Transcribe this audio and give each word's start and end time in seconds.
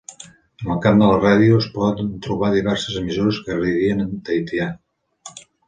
En 0.61 0.69
el 0.75 0.79
camp 0.85 0.95
de 1.03 1.09
la 1.11 1.19
ràdio, 1.25 1.59
es 1.65 1.67
poden 1.75 2.09
trobar 2.29 2.51
diverses 2.57 2.97
emissores 3.03 3.39
que 3.45 3.61
radien 3.61 4.05
en 4.09 4.19
tahitià. 4.31 4.69